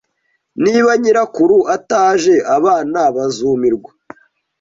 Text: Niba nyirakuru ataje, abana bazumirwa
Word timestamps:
Niba 0.63 0.91
nyirakuru 1.01 1.57
ataje, 1.75 2.35
abana 2.55 2.99
bazumirwa 3.15 3.91